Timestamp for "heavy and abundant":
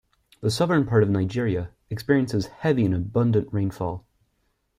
2.47-3.49